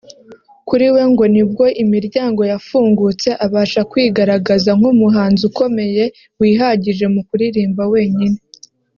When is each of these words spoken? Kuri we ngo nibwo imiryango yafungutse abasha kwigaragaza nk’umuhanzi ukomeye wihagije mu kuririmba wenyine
Kuri 0.67 0.87
we 0.93 1.03
ngo 1.11 1.23
nibwo 1.33 1.65
imiryango 1.83 2.41
yafungutse 2.51 3.29
abasha 3.45 3.81
kwigaragaza 3.91 4.71
nk’umuhanzi 4.79 5.41
ukomeye 5.49 6.03
wihagije 6.39 7.05
mu 7.13 7.21
kuririmba 7.27 7.83
wenyine 7.93 8.37